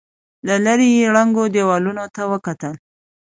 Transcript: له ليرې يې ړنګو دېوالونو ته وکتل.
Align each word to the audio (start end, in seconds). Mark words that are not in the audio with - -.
له 0.47 0.55
ليرې 0.65 0.89
يې 0.97 1.05
ړنګو 1.15 1.43
دېوالونو 1.55 2.03
ته 2.15 2.21
وکتل. 2.31 2.73